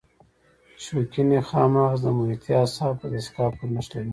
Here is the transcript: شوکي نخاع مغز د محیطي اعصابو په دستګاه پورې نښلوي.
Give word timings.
شوکي 0.83 1.21
نخاع 1.29 1.67
مغز 1.73 1.99
د 2.03 2.07
محیطي 2.17 2.51
اعصابو 2.59 2.99
په 3.01 3.07
دستګاه 3.13 3.49
پورې 3.55 3.67
نښلوي. 3.75 4.09